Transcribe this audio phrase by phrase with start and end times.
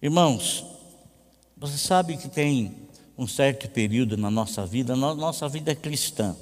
[0.00, 0.64] Irmãos,
[1.56, 2.72] você sabe que tem
[3.16, 6.36] um certo período na nossa vida, na nossa vida cristã,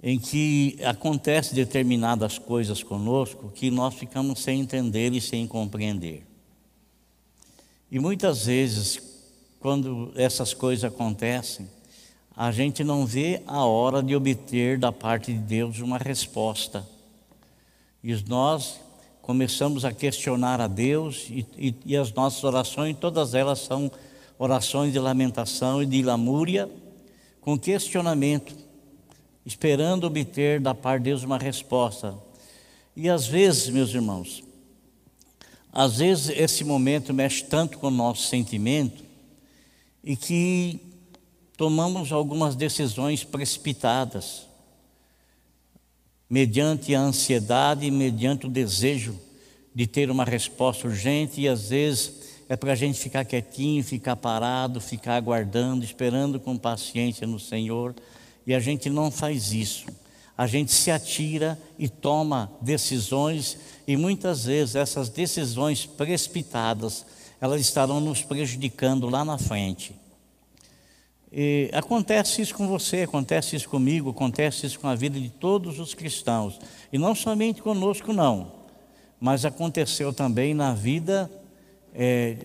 [0.00, 6.24] em que acontece determinadas coisas conosco que nós ficamos sem entender e sem compreender.
[7.90, 9.02] E muitas vezes,
[9.58, 11.68] quando essas coisas acontecem,
[12.36, 16.88] a gente não vê a hora de obter da parte de Deus uma resposta.
[18.00, 18.80] E nós
[19.22, 23.90] começamos a questionar a Deus e, e, e, as nossas orações, todas elas são
[24.36, 26.68] orações de lamentação e de lamúria,
[27.40, 28.54] com questionamento,
[29.46, 32.18] esperando obter da parte de Deus uma resposta.
[32.96, 34.42] E às vezes, meus irmãos,
[35.72, 39.04] às vezes esse momento mexe tanto com o nosso sentimento
[40.02, 40.80] e que
[41.56, 44.48] tomamos algumas decisões precipitadas,
[46.32, 49.20] mediante a ansiedade, mediante o desejo
[49.74, 54.16] de ter uma resposta urgente, e às vezes é para a gente ficar quietinho, ficar
[54.16, 57.94] parado, ficar aguardando, esperando com paciência no Senhor,
[58.46, 59.84] e a gente não faz isso.
[60.36, 67.04] A gente se atira e toma decisões, e muitas vezes essas decisões precipitadas,
[67.42, 69.94] elas estarão nos prejudicando lá na frente.
[71.32, 75.78] E acontece isso com você, acontece isso comigo, acontece isso com a vida de todos
[75.78, 76.58] os cristãos.
[76.92, 78.52] E não somente conosco, não,
[79.18, 81.30] mas aconteceu também na vida
[81.94, 82.36] é,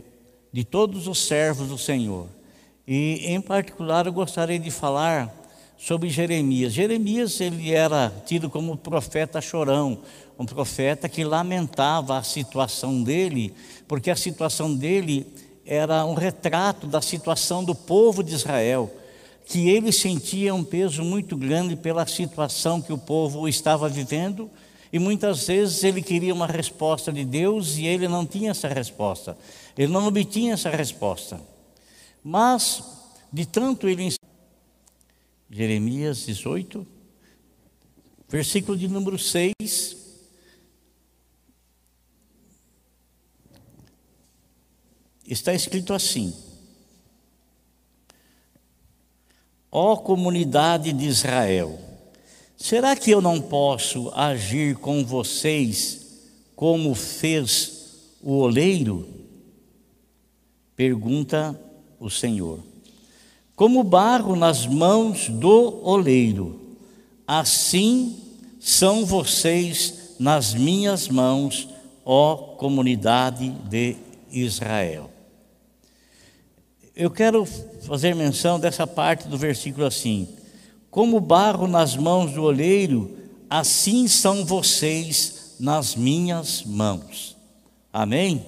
[0.54, 2.28] de todos os servos do Senhor.
[2.88, 5.36] E, em particular, eu gostaria de falar
[5.78, 6.72] sobre Jeremias.
[6.72, 10.00] Jeremias ele era tido como profeta chorão,
[10.40, 13.54] um profeta que lamentava a situação dele,
[13.86, 15.28] porque a situação dele
[15.68, 18.90] era um retrato da situação do povo de Israel,
[19.46, 24.50] que ele sentia um peso muito grande pela situação que o povo estava vivendo,
[24.92, 29.38] e muitas vezes ele queria uma resposta de Deus e ele não tinha essa resposta,
[29.78, 31.40] ele não obtinha essa resposta.
[32.24, 32.82] Mas,
[33.32, 34.14] de tanto ele.
[35.50, 36.86] Jeremias 18,
[38.30, 40.07] versículo de número 6
[45.28, 46.34] está escrito assim:
[49.70, 51.78] Ó oh, comunidade de Israel,
[52.56, 56.08] será que eu não posso agir com vocês
[56.56, 59.08] como fez o oleiro?
[60.76, 61.60] Pergunta
[62.00, 62.60] o Senhor.
[63.56, 66.78] Como barro nas mãos do oleiro,
[67.26, 68.18] assim
[68.60, 71.68] são vocês nas minhas mãos,
[72.06, 73.98] ó comunidade de
[74.32, 75.17] Israel.
[77.00, 80.28] Eu quero fazer menção dessa parte do versículo assim:
[80.90, 83.16] Como barro nas mãos do olheiro,
[83.48, 87.38] assim são vocês nas minhas mãos.
[87.94, 88.44] Amém?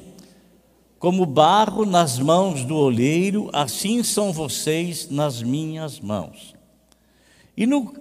[0.98, 6.56] Como barro nas mãos do olheiro, assim são vocês nas minhas mãos.
[7.56, 7.94] E no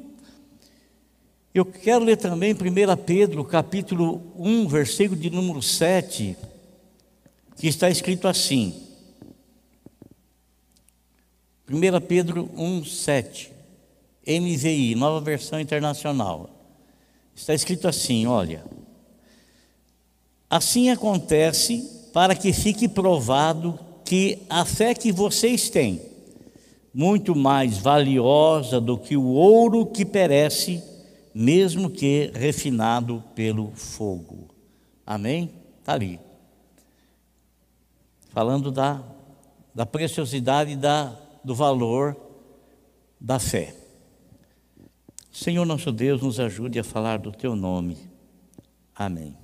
[1.53, 2.57] eu quero ler também 1
[3.05, 6.35] Pedro, capítulo 1, versículo de número 7,
[7.59, 8.88] que está escrito assim:
[11.71, 13.53] 1 Pedro 1, 7,
[14.27, 16.49] NVI, nova versão internacional.
[17.34, 18.65] Está escrito assim: olha.
[20.51, 26.01] Assim acontece para que fique provado que a fé que vocês têm,
[26.95, 30.83] muito mais valiosa do que o ouro que perece,
[31.35, 34.49] mesmo que refinado pelo fogo.
[35.06, 35.50] Amém?
[35.81, 36.19] Está ali.
[38.31, 39.03] Falando da,
[39.75, 42.15] da preciosidade da do valor
[43.19, 43.75] da fé.
[45.33, 47.97] Senhor nosso Deus, nos ajude a falar do teu nome.
[48.95, 49.35] Amém.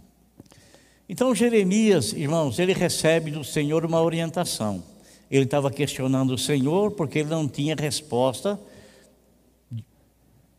[1.09, 4.85] Então, Jeremias, irmãos, ele recebe do Senhor uma orientação.
[5.31, 8.61] Ele estava questionando o Senhor porque ele não tinha resposta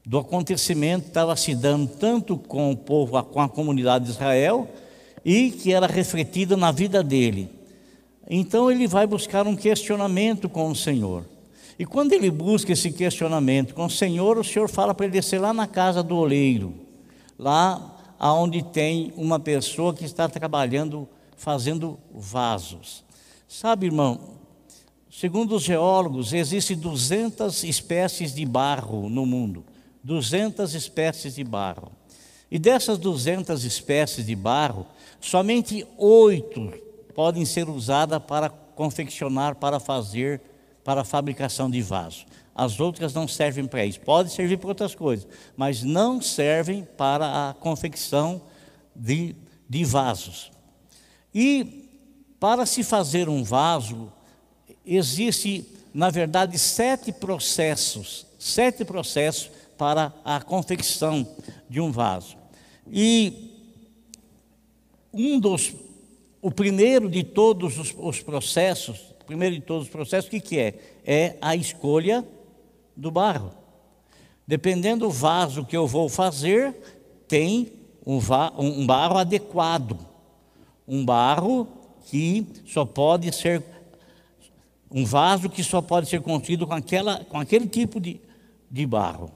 [0.04, 4.68] do acontecimento estava se dando tanto com o povo, com a comunidade de Israel,
[5.24, 7.50] e que era refletida na vida dele.
[8.28, 11.35] Então ele vai buscar um questionamento com o Senhor.
[11.78, 15.40] E quando ele busca esse questionamento com o Senhor, o Senhor fala para ele descer
[15.40, 16.74] lá na casa do oleiro,
[17.38, 23.04] lá onde tem uma pessoa que está trabalhando, fazendo vasos.
[23.48, 24.20] Sabe, irmão,
[25.12, 29.64] segundo os geólogos, existem 200 espécies de barro no mundo.
[30.04, 31.92] 200 espécies de barro.
[32.50, 34.86] E dessas 200 espécies de barro,
[35.20, 36.72] somente oito
[37.16, 40.42] podem ser usadas para confeccionar, para fazer
[40.86, 42.28] para a fabricação de vasos.
[42.54, 44.00] As outras não servem para isso.
[44.00, 45.28] Pode servir para outras coisas,
[45.58, 48.44] mas não servem para a confecção
[48.96, 49.36] de,
[49.68, 50.52] de vasos.
[51.34, 51.90] E
[52.40, 54.14] para se fazer um vaso,
[54.86, 61.28] existe, na verdade, sete processos, sete processos para a confecção
[61.68, 62.38] de um vaso.
[62.88, 63.52] E
[65.12, 65.74] um dos,
[66.44, 70.60] o primeiro de todos os, os processos, primeiro de todos os processos, o que, que
[70.60, 70.76] é?
[71.06, 72.26] É a escolha
[72.96, 73.52] do barro.
[74.48, 76.74] Dependendo do vaso que eu vou fazer,
[77.28, 77.72] tem
[78.06, 78.20] um,
[78.58, 79.98] um barro adequado,
[80.88, 81.68] um barro
[82.06, 83.64] que só pode ser
[84.92, 88.22] um vaso que só pode ser construído com, aquela, com aquele tipo de,
[88.72, 89.32] de barro.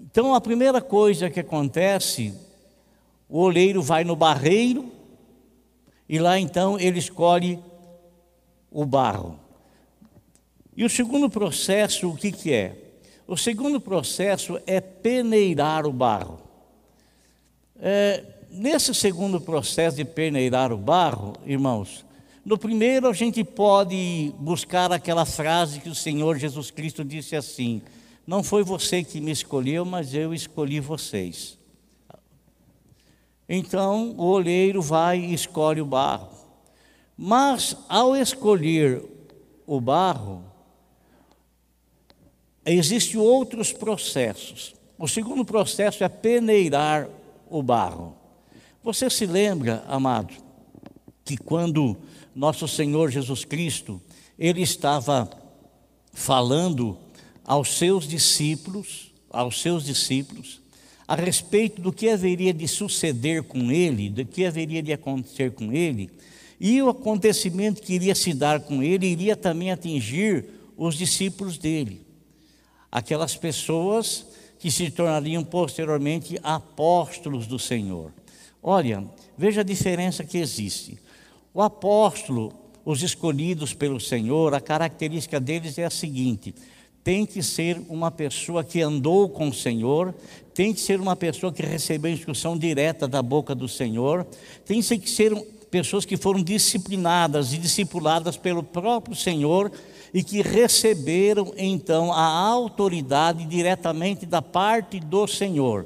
[0.00, 2.32] Então, a primeira coisa que acontece,
[3.28, 4.90] o oleiro vai no barreiro
[6.08, 7.58] e lá então ele escolhe
[8.70, 9.38] o barro.
[10.76, 12.76] E o segundo processo, o que, que é?
[13.26, 16.40] O segundo processo é peneirar o barro.
[17.80, 22.04] É, nesse segundo processo de peneirar o barro, irmãos,
[22.44, 27.80] no primeiro a gente pode buscar aquela frase que o Senhor Jesus Cristo disse assim:
[28.26, 31.56] Não foi você que me escolheu, mas eu escolhi vocês.
[33.48, 36.30] Então o olheiro vai e escolhe o barro.
[37.16, 39.02] Mas ao escolher
[39.66, 40.44] o barro,
[42.66, 44.74] Existem outros processos.
[44.98, 47.08] O segundo processo é peneirar
[47.48, 48.16] o barro.
[48.82, 50.32] Você se lembra, amado,
[51.24, 51.96] que quando
[52.34, 54.00] nosso Senhor Jesus Cristo,
[54.38, 55.28] ele estava
[56.12, 56.96] falando
[57.44, 60.60] aos seus discípulos, aos seus discípulos,
[61.06, 65.72] a respeito do que haveria de suceder com ele, do que haveria de acontecer com
[65.72, 66.10] ele,
[66.58, 70.44] e o acontecimento que iria se dar com ele iria também atingir
[70.76, 72.04] os discípulos dele
[72.94, 74.24] aquelas pessoas
[74.60, 78.12] que se tornariam posteriormente apóstolos do Senhor.
[78.62, 79.04] Olha,
[79.36, 80.96] veja a diferença que existe.
[81.52, 82.52] O apóstolo,
[82.84, 86.54] os escolhidos pelo Senhor, a característica deles é a seguinte:
[87.04, 90.14] tem que ser uma pessoa que andou com o Senhor,
[90.54, 94.26] tem que ser uma pessoa que recebeu instrução direta da boca do Senhor,
[94.64, 95.36] tem que ser
[95.70, 99.70] pessoas que foram disciplinadas e discipuladas pelo próprio Senhor
[100.14, 105.84] e que receberam então a autoridade diretamente da parte do Senhor.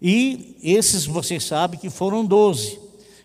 [0.00, 2.78] E esses vocês sabem que foram doze.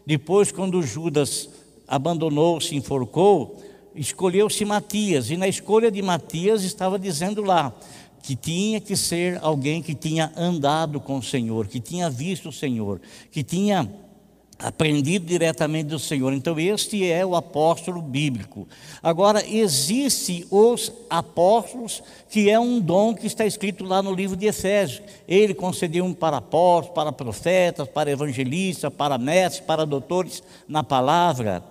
[0.06, 1.48] Depois, quando Judas
[1.88, 3.62] abandonou, se enforcou,
[3.96, 7.74] escolheu-se Matias, e na escolha de Matias estava dizendo lá
[8.22, 12.52] que tinha que ser alguém que tinha andado com o Senhor, que tinha visto o
[12.52, 13.02] Senhor,
[13.32, 13.90] que tinha
[14.60, 16.32] aprendido diretamente do Senhor.
[16.34, 18.68] Então, este é o apóstolo bíblico.
[19.02, 24.46] Agora, existe os apóstolos, que é um dom que está escrito lá no livro de
[24.46, 25.02] Efésios.
[25.28, 31.71] Ele concedeu um para apóstolos, para profetas, para evangelistas, para mestres, para doutores na palavra.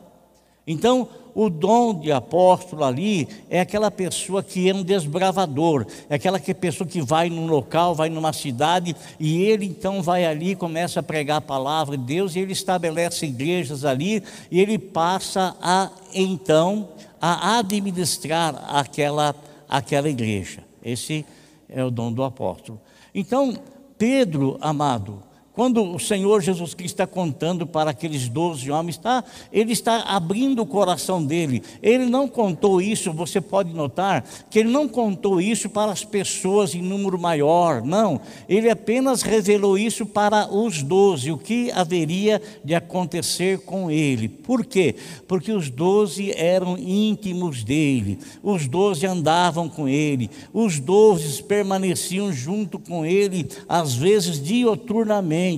[0.71, 6.39] Então, o dom de apóstolo ali é aquela pessoa que é um desbravador, é aquela
[6.39, 11.01] que pessoa que vai num local, vai numa cidade e ele então vai ali, começa
[11.01, 15.91] a pregar a palavra de Deus e ele estabelece igrejas ali e ele passa a
[16.15, 16.89] então
[17.21, 19.35] a administrar aquela
[19.69, 20.63] aquela igreja.
[20.85, 21.27] Esse
[21.69, 22.81] é o dom do apóstolo.
[23.13, 23.57] Então,
[23.99, 25.21] Pedro, amado,
[25.61, 30.63] quando o Senhor Jesus Cristo está contando para aqueles doze homens, tá, ele está abrindo
[30.63, 31.63] o coração dele.
[31.83, 36.75] Ele não contou isso, você pode notar, que ele não contou isso para as pessoas
[36.75, 38.23] em número maior, não.
[38.49, 44.31] Ele apenas revelou isso para os doze, o que haveria de acontecer com ele.
[44.31, 44.95] Por quê?
[45.29, 52.79] Porque os doze eram íntimos dele, os doze andavam com ele, os doze permaneciam junto
[52.79, 55.50] com ele, às vezes dioturnamente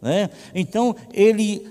[0.00, 0.30] né?
[0.54, 1.66] Então ele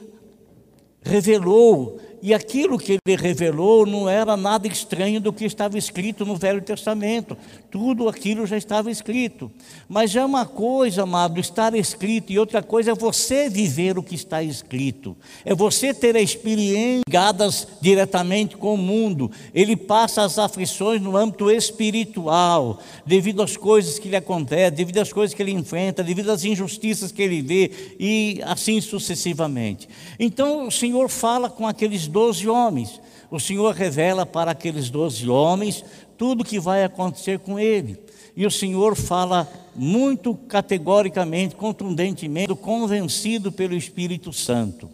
[1.02, 6.36] revelou e aquilo que ele revelou não era nada estranho do que estava escrito no
[6.36, 7.38] Velho Testamento.
[7.70, 9.52] Tudo aquilo já estava escrito.
[9.88, 14.16] Mas é uma coisa, amado, estar escrito, e outra coisa é você viver o que
[14.16, 15.16] está escrito.
[15.46, 19.32] É você ter experiências diretamente com o mundo.
[19.54, 25.14] Ele passa as aflições no âmbito espiritual, devido às coisas que lhe acontecem, devido às
[25.14, 29.88] coisas que ele enfrenta, devido às injustiças que ele vê, e assim sucessivamente.
[30.20, 33.00] Então o Senhor fala com aqueles doze homens.
[33.30, 35.84] O Senhor revela para aqueles doze homens
[36.18, 38.00] tudo o que vai acontecer com ele.
[38.36, 44.90] E o Senhor fala muito categoricamente, contundentemente, convencido pelo Espírito Santo.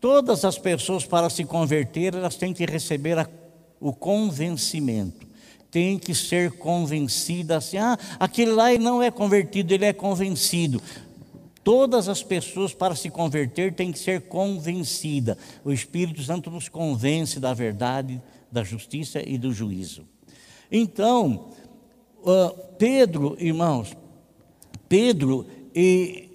[0.00, 3.28] Todas as pessoas, para se converter, elas têm que receber a,
[3.78, 5.26] o convencimento.
[5.70, 10.82] Tem que ser convencida assim, ah, aquele lá não é convertido, ele é convencido.
[11.62, 15.36] Todas as pessoas, para se converter, têm que ser convencidas.
[15.64, 20.06] O Espírito Santo nos convence da verdade, da justiça e do juízo.
[20.72, 21.50] Então,
[22.22, 23.94] uh, Pedro, irmãos,
[24.88, 26.30] Pedro, e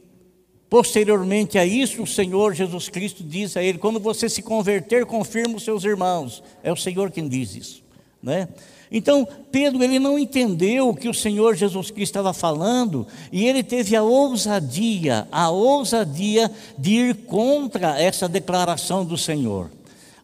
[0.70, 5.56] posteriormente a isso, o Senhor Jesus Cristo diz a ele: quando você se converter, confirma
[5.56, 6.44] os seus irmãos.
[6.62, 7.84] É o Senhor quem diz isso,
[8.22, 8.48] né?
[8.92, 13.64] Então, Pedro, ele não entendeu o que o Senhor Jesus Cristo estava falando, e ele
[13.64, 19.70] teve a ousadia, a ousadia de ir contra essa declaração do Senhor.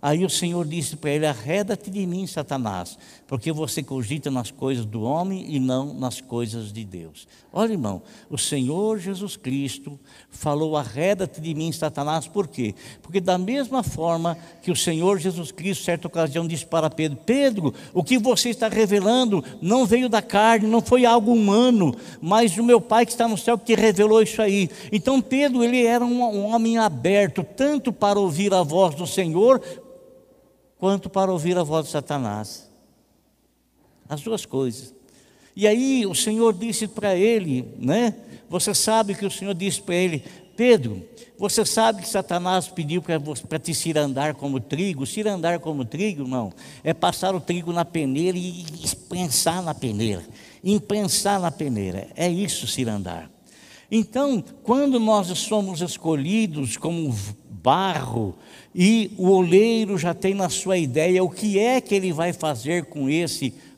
[0.02, 2.98] Aí o Senhor disse para ele: Arreda-te de mim, Satanás,
[3.32, 7.26] porque você cogita nas coisas do homem e não nas coisas de Deus.
[7.54, 9.98] Olha, irmão, o Senhor Jesus Cristo
[10.30, 12.76] falou: Arreda-te de mim, Satanás, por quê?
[13.02, 17.74] Porque, da mesma forma que o Senhor Jesus Cristo, certa ocasião, disse para Pedro: Pedro,
[17.94, 22.64] o que você está revelando não veio da carne, não foi algo humano, mas o
[22.66, 24.70] meu Pai que está no céu que revelou isso aí.
[24.92, 29.62] Então, Pedro, ele era um homem aberto, tanto para ouvir a voz do Senhor,
[30.78, 32.71] quanto para ouvir a voz de Satanás.
[34.12, 34.94] As duas coisas.
[35.56, 38.14] E aí o Senhor disse para ele, né?
[38.50, 40.22] Você sabe que o Senhor disse para ele,
[40.58, 41.02] Pedro,
[41.40, 45.06] você sabe que Satanás pediu para te cirandar como trigo?
[45.06, 46.52] Cirandar como trigo, irmão,
[46.84, 50.26] é passar o trigo na peneira e imprensar na peneira.
[50.62, 52.10] Imprensar na peneira.
[52.14, 53.32] É isso, cirandar.
[53.90, 57.16] Então, quando nós somos escolhidos como
[57.50, 58.36] barro
[58.76, 62.86] e o oleiro já tem na sua ideia o que é que ele vai fazer
[62.86, 63.71] com esse barro.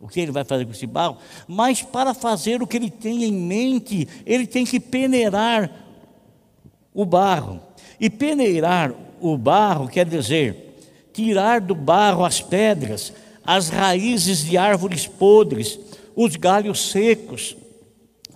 [0.00, 1.16] O que ele vai fazer com esse barro?
[1.46, 5.70] Mas para fazer o que ele tem em mente, ele tem que peneirar
[6.94, 7.60] o barro.
[7.98, 10.66] E peneirar o barro quer dizer
[11.12, 13.12] tirar do barro as pedras,
[13.44, 15.76] as raízes de árvores podres,
[16.14, 17.56] os galhos secos,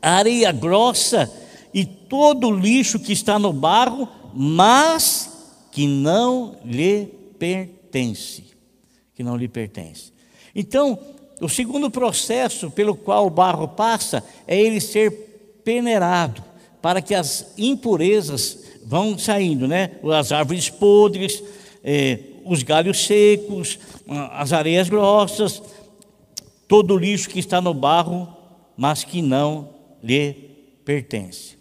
[0.00, 1.32] a areia grossa
[1.72, 5.30] e todo o lixo que está no barro mas
[5.70, 7.06] que não lhe
[7.38, 8.44] pertence.
[9.14, 10.12] Que não lhe pertence.
[10.54, 10.99] Então,
[11.40, 16.42] o segundo processo pelo qual o barro passa é ele ser peneirado,
[16.80, 19.92] para que as impurezas vão saindo, né?
[20.12, 21.42] As árvores podres,
[21.82, 23.78] eh, os galhos secos,
[24.32, 25.62] as areias grossas,
[26.68, 28.28] todo o lixo que está no barro,
[28.76, 29.71] mas que não
[30.02, 30.32] lhe
[30.85, 31.56] pertence.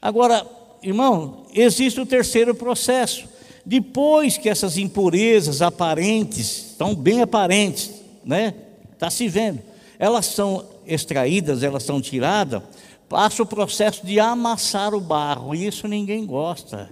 [0.00, 0.46] Agora,
[0.82, 3.26] irmão, existe o terceiro processo.
[3.64, 7.90] Depois que essas impurezas aparentes, estão bem aparentes,
[8.24, 8.54] né?
[8.92, 9.60] Está se vendo.
[9.98, 12.62] Elas são extraídas, elas são tiradas,
[13.08, 16.90] passa o processo de amassar o barro, e isso ninguém gosta.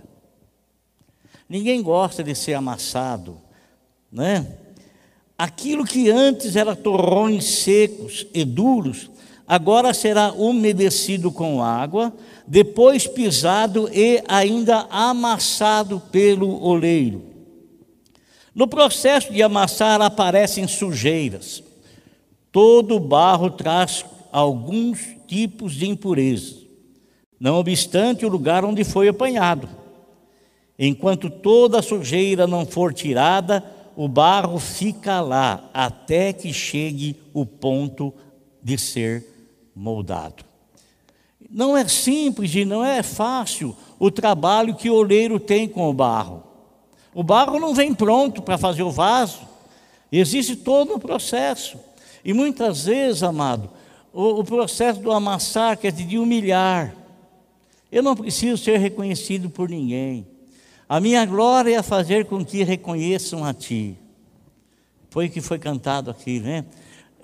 [1.48, 3.36] Ninguém gosta de ser amassado,
[4.10, 4.46] né?
[5.36, 9.10] Aquilo que antes era torrões secos e duros,
[9.46, 12.12] agora será umedecido com água,
[12.46, 17.31] depois pisado e ainda amassado pelo oleiro.
[18.54, 21.62] No processo de amassar aparecem sujeiras.
[22.50, 26.56] Todo barro traz alguns tipos de impureza,
[27.40, 29.68] não obstante o lugar onde foi apanhado.
[30.78, 33.64] Enquanto toda a sujeira não for tirada,
[33.96, 38.12] o barro fica lá até que chegue o ponto
[38.62, 39.24] de ser
[39.74, 40.44] moldado.
[41.50, 45.92] Não é simples e não é fácil o trabalho que o oleiro tem com o
[45.92, 46.42] barro.
[47.14, 49.40] O barro não vem pronto para fazer o vaso,
[50.10, 51.78] existe todo um processo.
[52.24, 53.68] E muitas vezes, amado,
[54.12, 56.94] o, o processo do amassar quer dizer de humilhar.
[57.90, 60.26] Eu não preciso ser reconhecido por ninguém.
[60.88, 63.96] A minha glória é fazer com que reconheçam a Ti.
[65.10, 66.64] Foi o que foi cantado aqui, né?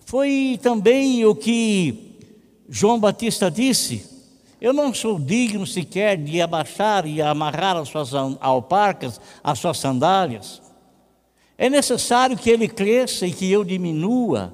[0.05, 2.19] Foi também o que
[2.69, 4.18] João Batista disse:
[4.61, 10.61] Eu não sou digno sequer de abaixar e amarrar as suas alparcas, as suas sandálias.
[11.57, 14.53] É necessário que ele cresça e que eu diminua.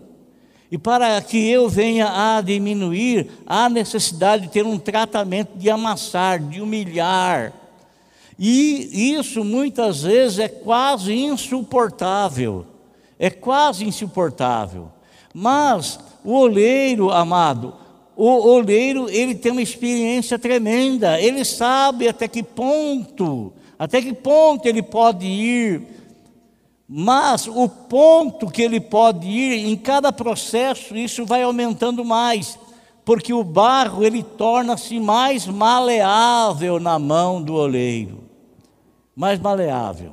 [0.70, 6.38] E para que eu venha a diminuir, há necessidade de ter um tratamento de amassar,
[6.38, 7.52] de humilhar.
[8.38, 12.66] E isso muitas vezes é quase insuportável.
[13.18, 14.90] É quase insuportável.
[15.32, 17.75] Mas o oleiro, amado,
[18.16, 24.66] o oleiro, ele tem uma experiência tremenda, ele sabe até que ponto, até que ponto
[24.66, 25.83] ele pode ir,
[26.88, 32.59] mas o ponto que ele pode ir, em cada processo, isso vai aumentando mais,
[33.04, 38.25] porque o barro, ele torna-se mais maleável na mão do oleiro,
[39.14, 40.12] mais maleável.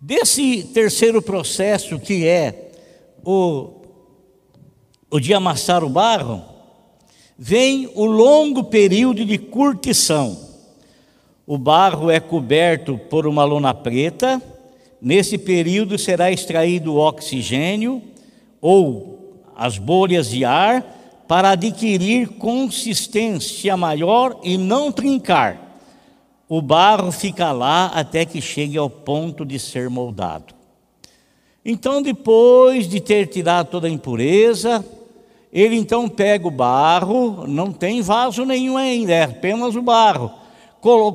[0.00, 2.72] Desse terceiro processo, que é
[3.24, 3.70] o,
[5.10, 6.57] o de amassar o barro,
[7.38, 10.36] vem o longo período de curtição.
[11.46, 14.42] O barro é coberto por uma lona preta,
[15.00, 18.02] nesse período será extraído o oxigênio
[18.60, 20.82] ou as bolhas de ar
[21.28, 25.80] para adquirir consistência maior e não trincar.
[26.48, 30.54] O barro fica lá até que chegue ao ponto de ser moldado.
[31.64, 34.84] Então, depois de ter tirado toda a impureza,
[35.52, 40.30] ele então pega o barro, não tem vaso nenhum ainda, é apenas o barro.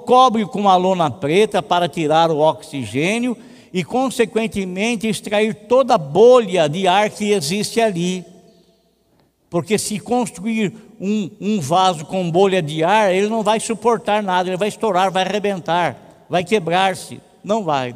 [0.05, 3.37] Cobre com uma lona preta para tirar o oxigênio
[3.71, 8.25] e, consequentemente, extrair toda a bolha de ar que existe ali.
[9.49, 14.49] Porque se construir um, um vaso com bolha de ar, ele não vai suportar nada,
[14.49, 17.21] ele vai estourar, vai arrebentar, vai quebrar-se.
[17.43, 17.95] Não vai.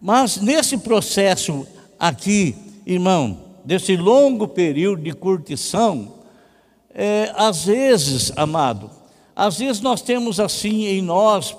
[0.00, 1.66] Mas nesse processo
[1.98, 6.14] aqui, irmão, desse longo período de curtição,
[6.94, 8.90] é, às vezes, amado,
[9.34, 11.56] às vezes nós temos assim em nós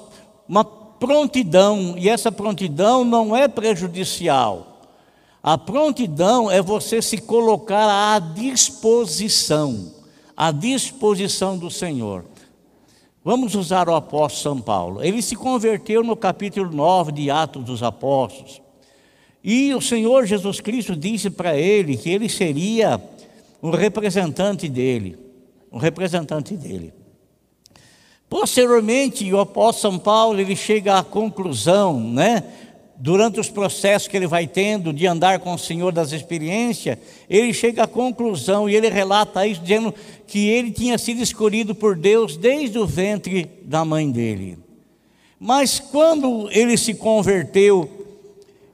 [0.47, 4.73] uma prontidão, e essa prontidão não é prejudicial.
[5.41, 9.91] A prontidão é você se colocar à disposição,
[10.37, 12.23] à disposição do Senhor.
[13.25, 15.03] Vamos usar o apóstolo São Paulo.
[15.03, 18.62] Ele se converteu no capítulo 9 de Atos dos Apóstolos.
[19.43, 23.01] E o Senhor Jesus Cristo disse para ele que ele seria
[23.61, 25.17] um representante dele,
[25.71, 26.93] um representante dele.
[28.29, 32.43] Posteriormente, o apóstolo São Paulo ele chega à conclusão, né?
[32.97, 36.97] Durante os processos que ele vai tendo de andar com o Senhor das experiências,
[37.29, 39.93] ele chega à conclusão e ele relata isso dizendo
[40.25, 44.57] que ele tinha sido escolhido por Deus desde o ventre da mãe dele.
[45.37, 48.02] Mas quando ele se converteu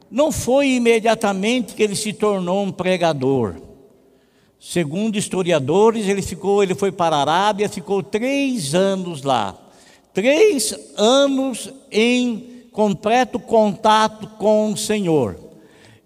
[0.09, 3.55] não foi imediatamente que ele se tornou um pregador.
[4.59, 9.57] Segundo historiadores, ele ficou, ele foi para a Arábia, ficou três anos lá.
[10.13, 15.37] Três anos em completo contato com o Senhor.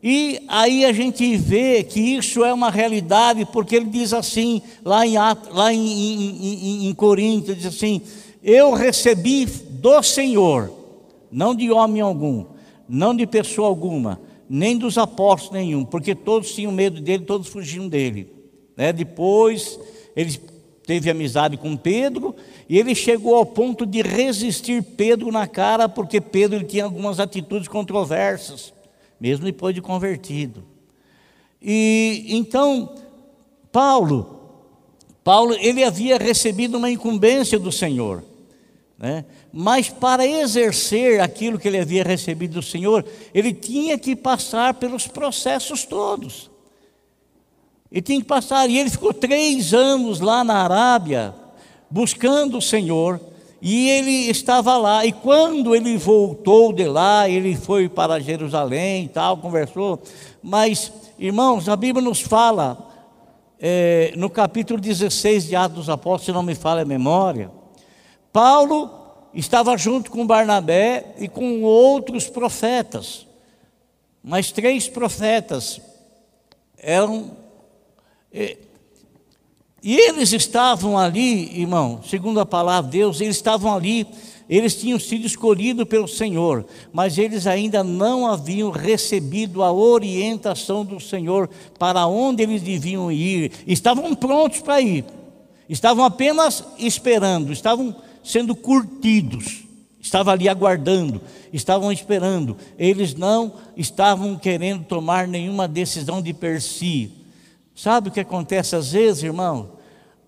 [0.06, 5.08] E aí a gente vê que isso é uma realidade, porque ele diz assim, lá
[5.08, 8.02] em, lá em, em, em, Coríntios, diz assim:
[8.44, 10.70] Eu recebi do Senhor,
[11.32, 12.44] não de homem algum,
[12.88, 14.20] não de pessoa alguma,
[14.50, 18.32] nem dos apóstolos nenhum, porque todos tinham medo dele, todos fugiam dele.
[18.76, 18.92] Né?
[18.92, 19.80] Depois
[20.16, 20.40] ele
[20.86, 22.36] teve amizade com Pedro
[22.68, 27.68] e ele chegou ao ponto de resistir Pedro na cara, porque Pedro tinha algumas atitudes
[27.68, 28.74] controversas,
[29.20, 30.64] mesmo depois de convertido.
[31.62, 32.94] E então
[33.72, 34.40] Paulo,
[35.24, 38.24] Paulo ele havia recebido uma incumbência do Senhor.
[39.04, 39.26] Né?
[39.52, 45.08] Mas para exercer aquilo que ele havia recebido do Senhor, ele tinha que passar pelos
[45.08, 46.50] processos todos.
[47.92, 51.36] Ele tinha que passar, e ele ficou três anos lá na Arábia,
[51.90, 53.20] buscando o Senhor,
[53.62, 55.06] e ele estava lá.
[55.06, 60.02] E quando ele voltou de lá, ele foi para Jerusalém e tal, conversou.
[60.42, 62.90] Mas, irmãos, a Bíblia nos fala,
[63.60, 67.52] é, no capítulo 16 de Atos dos Apóstolos, se não me falha a memória,
[68.34, 68.90] Paulo
[69.32, 73.28] estava junto com Barnabé e com outros profetas,
[74.24, 75.80] mas três profetas
[76.76, 77.38] eram.
[78.34, 78.58] E,
[79.84, 84.08] e eles estavam ali, irmão, segundo a palavra de Deus, eles estavam ali,
[84.50, 91.00] eles tinham sido escolhidos pelo Senhor, mas eles ainda não haviam recebido a orientação do
[91.00, 95.06] Senhor para onde eles deviam ir, estavam prontos para ir,
[95.68, 97.94] estavam apenas esperando, estavam
[98.24, 99.64] sendo curtidos.
[100.02, 102.58] Estava ali aguardando, estavam esperando.
[102.78, 107.12] Eles não estavam querendo tomar nenhuma decisão de per si.
[107.76, 109.72] Sabe o que acontece às vezes, irmão?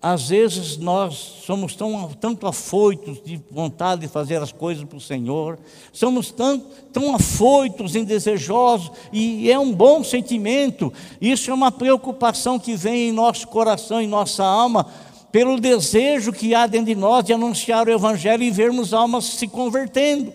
[0.00, 5.00] Às vezes nós somos tão, tanto afoitos de vontade de fazer as coisas para o
[5.00, 5.58] Senhor,
[5.92, 12.58] somos tão, tão afoitos e desejosos, e é um bom sentimento, isso é uma preocupação
[12.58, 14.86] que vem em nosso coração, em nossa alma,
[15.30, 19.46] pelo desejo que há dentro de nós de anunciar o Evangelho e vermos almas se
[19.48, 20.32] convertendo.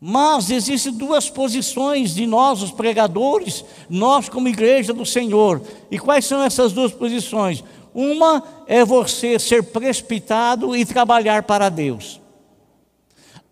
[0.00, 5.62] Mas existem duas posições de nós, os pregadores, nós como igreja do Senhor.
[5.90, 7.64] E quais são essas duas posições?
[7.94, 12.20] Uma é você ser precipitado e trabalhar para Deus.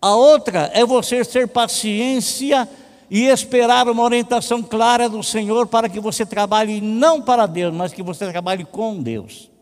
[0.01, 2.67] A outra é você ter paciência
[3.09, 7.93] e esperar uma orientação clara do Senhor para que você trabalhe não para Deus, mas
[7.93, 9.52] que você trabalhe com Deus.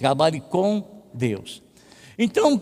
[0.00, 0.82] Trabalhe com
[1.12, 1.62] Deus.
[2.18, 2.60] Então,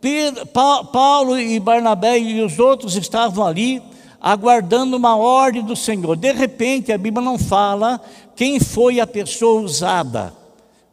[0.00, 3.82] Pedro, Paulo e Barnabé e os outros estavam ali
[4.20, 6.16] aguardando uma ordem do Senhor.
[6.16, 8.00] De repente, a Bíblia não fala
[8.36, 10.32] quem foi a pessoa usada.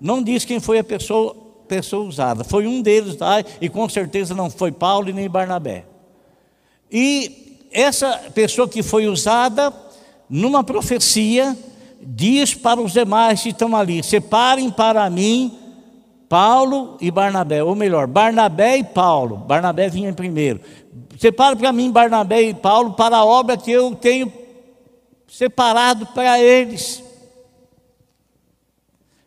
[0.01, 1.35] Não diz quem foi a pessoa,
[1.67, 2.43] pessoa usada.
[2.43, 5.85] Foi um deles lá, e com certeza não foi Paulo e nem Barnabé.
[6.91, 9.71] E essa pessoa que foi usada,
[10.27, 11.55] numa profecia,
[12.01, 15.59] diz para os demais que estão ali: separem para mim
[16.29, 19.37] Paulo e Barnabé, ou melhor, Barnabé e Paulo.
[19.37, 20.59] Barnabé vinha primeiro.
[21.19, 24.31] Separa para mim Barnabé e Paulo para a obra que eu tenho
[25.27, 27.03] separado para eles.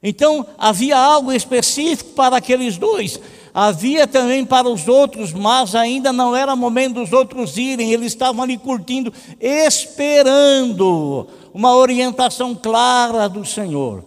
[0.03, 3.21] Então havia algo específico para aqueles dois.
[3.53, 8.43] Havia também para os outros, mas ainda não era momento dos outros irem, eles estavam
[8.43, 14.05] ali curtindo, esperando uma orientação clara do Senhor.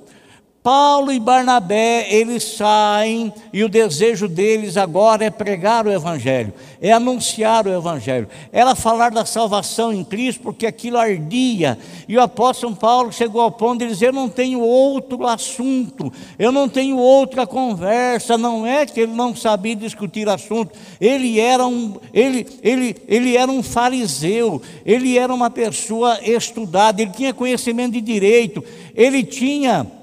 [0.70, 6.92] Paulo e Barnabé, eles saem e o desejo deles agora é pregar o Evangelho, é
[6.92, 11.76] anunciar o Evangelho, era falar da salvação em Cristo, porque aquilo ardia.
[12.08, 16.52] E o apóstolo Paulo chegou ao ponto de dizer: Eu não tenho outro assunto, eu
[16.52, 18.38] não tenho outra conversa.
[18.38, 23.52] Não é que ele não sabia discutir assunto, ele era um, ele, ele, ele era
[23.52, 29.98] um fariseu, ele era uma pessoa estudada, ele tinha conhecimento de direito, ele tinha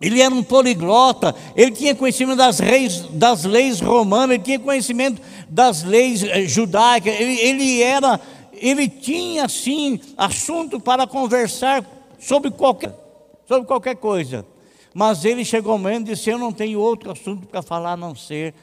[0.00, 5.20] ele era um poliglota, ele tinha conhecimento das, reis, das leis romanas, ele tinha conhecimento
[5.48, 8.20] das leis eh, judaicas, ele, ele, era,
[8.52, 11.84] ele tinha sim assunto para conversar
[12.18, 12.94] sobre qualquer,
[13.46, 14.46] sobre qualquer coisa.
[14.94, 17.96] Mas ele chegou ao momento e disse: Eu não tenho outro assunto para falar a
[17.96, 18.54] não ser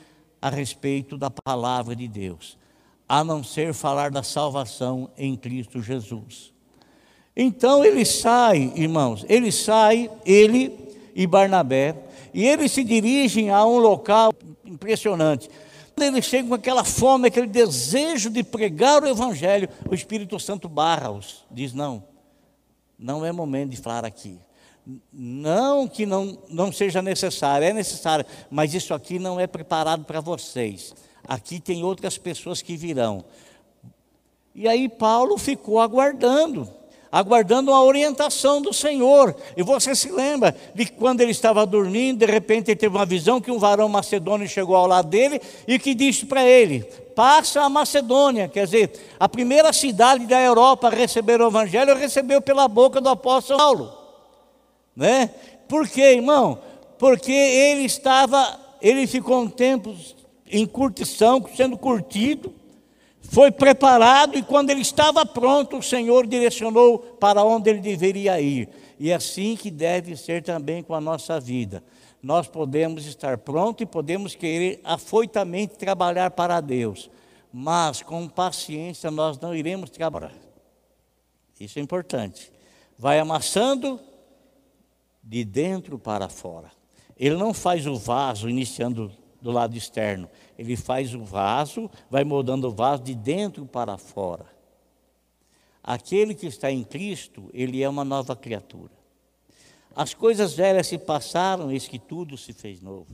[0.42, 2.58] a respeito da palavra de Deus,
[3.08, 6.54] a não ser falar da salvação em Cristo Jesus.
[7.36, 10.85] Então ele sai, irmãos, ele sai, ele
[11.16, 11.96] e Barnabé,
[12.34, 14.34] e eles se dirigem a um local
[14.66, 15.50] impressionante.
[15.98, 21.46] Eles chegam com aquela fome, aquele desejo de pregar o Evangelho, o Espírito Santo barra-os,
[21.50, 22.04] diz: não,
[23.00, 24.38] não é momento de falar aqui.
[25.12, 30.20] Não que não, não seja necessário, é necessário, mas isso aqui não é preparado para
[30.20, 30.94] vocês.
[31.28, 33.26] Aqui tem outras pessoas que virão.
[34.54, 36.70] E aí Paulo ficou aguardando
[37.16, 39.34] aguardando uma orientação do Senhor.
[39.56, 43.40] E você se lembra de quando ele estava dormindo, de repente ele teve uma visão
[43.40, 46.82] que um varão macedônio chegou ao lado dele e que disse para ele:
[47.16, 52.42] Passa a Macedônia, quer dizer, a primeira cidade da Europa a receber o Evangelho recebeu
[52.42, 53.94] pela boca do apóstolo Paulo.
[54.94, 55.30] Né?
[55.70, 56.60] Por quê, irmão?
[57.00, 59.96] Porque ele estava, ele ficou um tempo
[60.52, 62.54] em curtição, sendo curtido
[63.30, 68.70] foi preparado e quando ele estava pronto, o Senhor direcionou para onde ele deveria ir.
[69.00, 71.84] E é assim que deve ser também com a nossa vida.
[72.22, 77.10] Nós podemos estar prontos e podemos querer afoitamente trabalhar para Deus,
[77.52, 80.34] mas com paciência nós não iremos trabalhar.
[81.60, 82.52] Isso é importante.
[82.98, 84.00] Vai amassando
[85.24, 86.72] de dentro para fora.
[87.18, 89.12] Ele não faz o vaso iniciando
[89.42, 90.30] do lado externo.
[90.58, 94.46] Ele faz o vaso, vai moldando o vaso de dentro para fora.
[95.84, 98.92] Aquele que está em Cristo, ele é uma nova criatura.
[99.96, 103.08] As coisas velhas se passaram, eis que tudo se fez novo.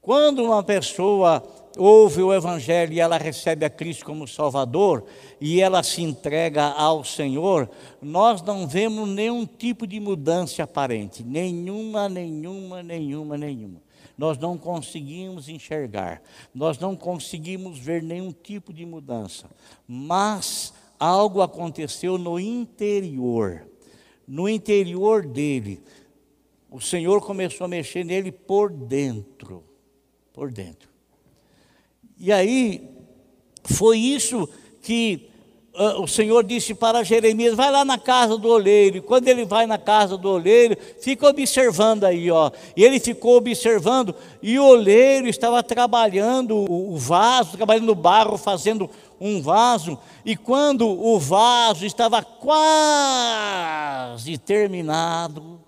[0.00, 1.42] Quando uma pessoa
[1.76, 5.04] ouve o Evangelho e ela recebe a Cristo como Salvador
[5.40, 7.70] e ela se entrega ao Senhor,
[8.00, 13.80] nós não vemos nenhum tipo de mudança aparente, nenhuma, nenhuma, nenhuma, nenhuma
[14.16, 16.22] nós não conseguimos enxergar,
[16.54, 19.50] nós não conseguimos ver nenhum tipo de mudança,
[19.86, 23.66] mas algo aconteceu no interior,
[24.26, 25.82] no interior dele.
[26.70, 29.64] O Senhor começou a mexer nele por dentro,
[30.32, 30.88] por dentro.
[32.16, 32.88] E aí,
[33.64, 34.48] foi isso
[34.80, 35.31] que
[35.74, 38.98] o Senhor disse para Jeremias: vai lá na casa do oleiro.
[38.98, 42.50] E quando ele vai na casa do oleiro, fica observando aí, ó.
[42.76, 48.90] E ele ficou observando, e o oleiro estava trabalhando o vaso, trabalhando no barro, fazendo
[49.20, 49.98] um vaso.
[50.24, 53.16] E quando o vaso estava quase
[54.38, 55.58] terminado,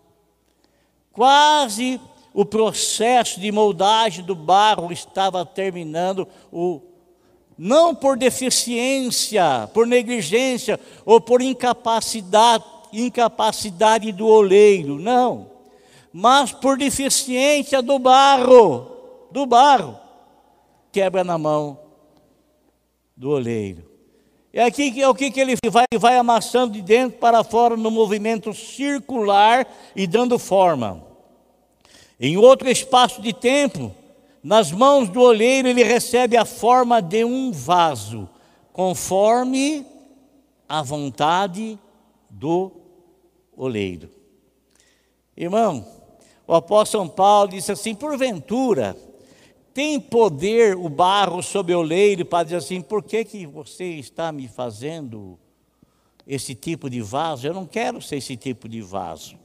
[1.12, 1.98] quase
[2.34, 6.82] o processo de moldagem do barro estava terminando, o
[7.56, 15.50] não por deficiência, por negligência ou por incapacidade, incapacidade do oleiro, não,
[16.12, 18.90] mas por deficiência do barro,
[19.30, 19.98] do barro,
[20.92, 21.78] quebra na mão
[23.16, 23.94] do oleiro.
[24.52, 28.54] E aqui é o que, ele vai, vai amassando de dentro para fora no movimento
[28.54, 31.04] circular e dando forma.
[32.20, 33.92] Em outro espaço de tempo,
[34.44, 38.28] nas mãos do olheiro ele recebe a forma de um vaso,
[38.74, 39.86] conforme
[40.68, 41.78] a vontade
[42.28, 42.70] do
[43.56, 44.10] oleiro.
[45.34, 45.86] Irmão,
[46.46, 48.94] O apóstolo São Paulo disse assim: porventura,
[49.72, 54.30] tem poder o barro sobre o oleiro para dizer assim: por que, que você está
[54.30, 55.38] me fazendo
[56.26, 57.46] esse tipo de vaso?
[57.46, 59.36] Eu não quero ser esse tipo de vaso.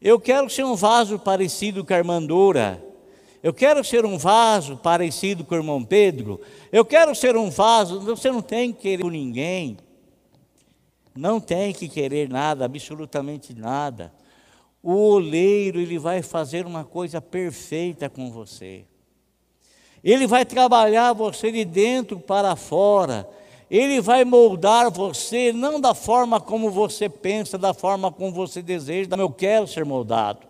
[0.00, 2.82] Eu quero ser um vaso parecido com a irmã Dora.
[3.42, 6.40] Eu quero ser um vaso parecido com o irmão Pedro.
[6.72, 8.00] Eu quero ser um vaso.
[8.00, 9.76] Você não tem que querer ninguém.
[11.14, 14.12] Não tem que querer nada, absolutamente nada.
[14.82, 18.84] O oleiro, ele vai fazer uma coisa perfeita com você.
[20.02, 23.28] Ele vai trabalhar você de dentro para fora.
[23.74, 29.10] Ele vai moldar você não da forma como você pensa, da forma como você deseja,
[29.16, 30.46] eu quero ser moldado.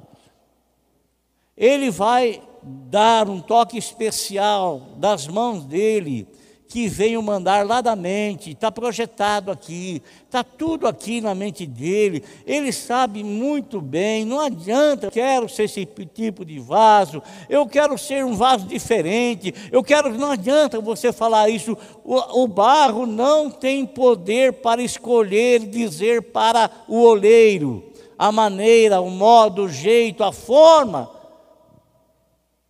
[1.56, 6.28] Ele vai dar um toque especial das mãos dele
[6.74, 12.24] que veio mandar lá da mente, está projetado aqui, está tudo aqui na mente dele,
[12.44, 17.96] ele sabe muito bem, não adianta, eu quero ser esse tipo de vaso, eu quero
[17.96, 23.52] ser um vaso diferente, eu quero, não adianta você falar isso, o, o barro não
[23.52, 27.84] tem poder para escolher, dizer para o oleiro,
[28.18, 31.08] a maneira, o modo, o jeito, a forma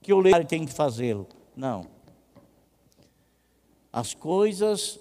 [0.03, 1.94] que o oleiro tem que fazê-lo, não.
[3.97, 4.99] As coisas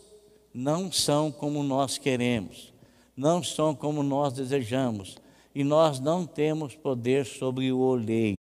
[0.53, 2.71] não são como nós queremos,
[3.17, 5.17] não são como nós desejamos,
[5.55, 8.37] e nós não temos poder sobre o oleiro.